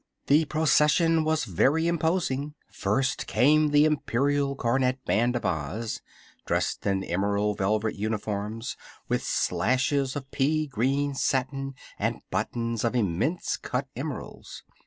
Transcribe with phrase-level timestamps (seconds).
[0.25, 2.55] The procession was very imposing.
[2.71, 6.01] First came the Imperial Cornet Band of Oz,
[6.47, 8.75] dressed in emerald velvet uniforms
[9.07, 14.63] with slashes of pea green satin and buttons of immense cut emeralds.